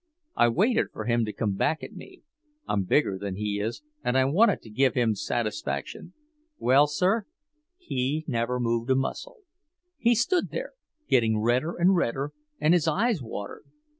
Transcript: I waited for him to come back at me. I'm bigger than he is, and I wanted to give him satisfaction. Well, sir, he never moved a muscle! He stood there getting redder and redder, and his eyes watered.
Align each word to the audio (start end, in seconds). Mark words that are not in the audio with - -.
I 0.35 0.47
waited 0.47 0.87
for 0.91 1.05
him 1.05 1.25
to 1.25 1.31
come 1.31 1.53
back 1.53 1.83
at 1.83 1.93
me. 1.93 2.23
I'm 2.67 2.85
bigger 2.85 3.19
than 3.19 3.35
he 3.35 3.59
is, 3.59 3.83
and 4.03 4.17
I 4.17 4.25
wanted 4.25 4.63
to 4.63 4.69
give 4.71 4.95
him 4.95 5.13
satisfaction. 5.13 6.13
Well, 6.57 6.87
sir, 6.87 7.27
he 7.77 8.25
never 8.27 8.59
moved 8.59 8.89
a 8.89 8.95
muscle! 8.95 9.41
He 9.99 10.15
stood 10.15 10.49
there 10.49 10.73
getting 11.07 11.37
redder 11.39 11.75
and 11.75 11.95
redder, 11.95 12.31
and 12.59 12.73
his 12.73 12.87
eyes 12.87 13.21
watered. 13.21 13.65